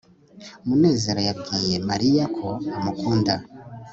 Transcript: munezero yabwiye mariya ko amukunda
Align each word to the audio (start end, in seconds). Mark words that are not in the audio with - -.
munezero 0.67 1.21
yabwiye 1.27 1.75
mariya 1.89 2.25
ko 2.37 2.47
amukunda 2.77 3.33